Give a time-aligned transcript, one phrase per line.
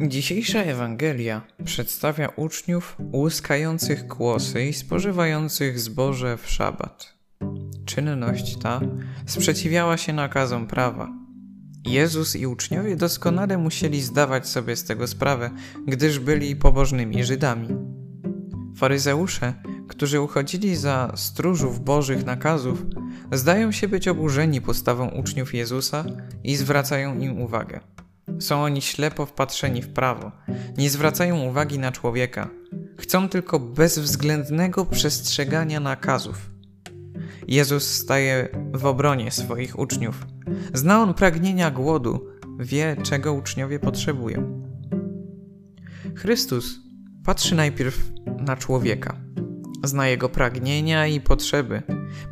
[0.00, 7.14] Dzisiejsza Ewangelia przedstawia uczniów łuskających kłosy i spożywających zboże w szabat.
[7.84, 8.80] Czynność ta
[9.26, 11.08] sprzeciwiała się nakazom prawa.
[11.84, 15.50] Jezus i uczniowie doskonale musieli zdawać sobie z tego sprawę,
[15.86, 17.68] gdyż byli pobożnymi Żydami.
[18.76, 19.54] Faryzeusze,
[19.88, 22.86] którzy uchodzili za stróżów bożych nakazów,
[23.32, 26.04] zdają się być oburzeni postawą uczniów Jezusa
[26.44, 27.80] i zwracają im uwagę.
[28.38, 30.32] Są oni ślepo wpatrzeni w prawo,
[30.78, 32.50] nie zwracają uwagi na człowieka,
[32.98, 36.50] chcą tylko bezwzględnego przestrzegania nakazów.
[37.48, 40.26] Jezus staje w obronie swoich uczniów.
[40.74, 42.26] Zna on pragnienia głodu,
[42.58, 44.62] wie, czego uczniowie potrzebują.
[46.14, 46.80] Chrystus
[47.24, 49.16] patrzy najpierw na człowieka,
[49.84, 51.82] zna jego pragnienia i potrzeby,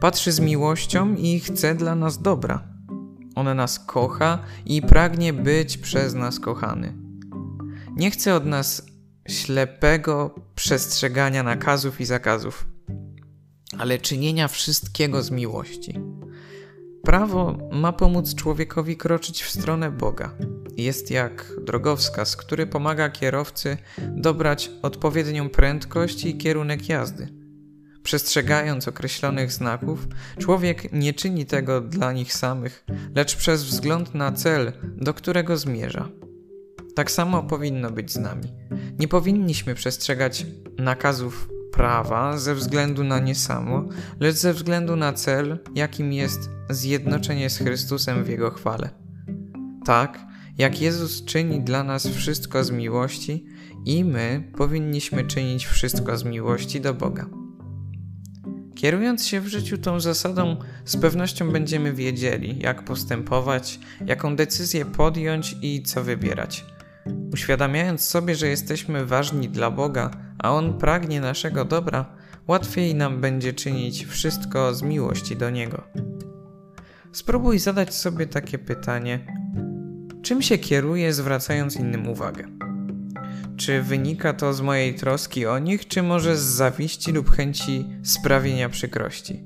[0.01, 2.74] patrzy z miłością i chce dla nas dobra.
[3.35, 6.95] On nas kocha i pragnie być przez nas kochany.
[7.97, 8.87] Nie chce od nas
[9.29, 12.67] ślepego przestrzegania nakazów i zakazów,
[13.79, 16.01] ale czynienia wszystkiego z miłości.
[17.05, 20.35] Prawo ma pomóc człowiekowi kroczyć w stronę Boga.
[20.77, 23.77] Jest jak drogowskaz, który pomaga kierowcy
[24.09, 27.29] dobrać odpowiednią prędkość i kierunek jazdy.
[28.05, 34.73] Przestrzegając określonych znaków, człowiek nie czyni tego dla nich samych, lecz przez wzgląd na cel,
[34.97, 36.09] do którego zmierza.
[36.95, 38.53] Tak samo powinno być z nami.
[38.99, 40.47] Nie powinniśmy przestrzegać
[40.79, 43.89] nakazów prawa ze względu na nie samo,
[44.21, 48.91] lecz ze względu na cel, jakim jest zjednoczenie z Chrystusem w Jego chwale.
[49.85, 50.19] Tak,
[50.59, 53.47] jak Jezus czyni dla nas wszystko z miłości,
[53.87, 57.44] i my powinniśmy czynić wszystko z miłości do Boga.
[58.85, 65.57] Kierując się w życiu tą zasadą, z pewnością będziemy wiedzieli, jak postępować, jaką decyzję podjąć
[65.63, 66.65] i co wybierać.
[67.33, 72.17] Uświadamiając sobie, że jesteśmy ważni dla Boga, a On pragnie naszego dobra,
[72.49, 75.83] łatwiej nam będzie czynić wszystko z miłości do Niego.
[77.13, 79.27] Spróbuj zadać sobie takie pytanie:
[80.23, 82.64] czym się kieruję, zwracając innym uwagę?
[83.57, 88.69] Czy wynika to z mojej troski o nich, czy może z zawiści lub chęci sprawienia
[88.69, 89.45] przykrości?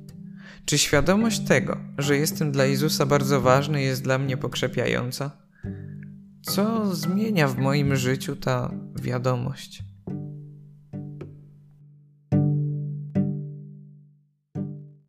[0.65, 5.31] Czy świadomość tego, że jestem dla Jezusa bardzo ważny, jest dla mnie pokrzepiająca?
[6.43, 9.83] Co zmienia w moim życiu ta wiadomość?